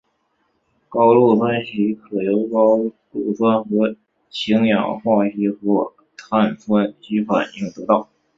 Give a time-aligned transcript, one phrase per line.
[0.89, 2.75] 高氯酸镍可由高
[3.11, 3.95] 氯酸和
[4.31, 8.09] 氢氧化镍或碳酸镍反应得到。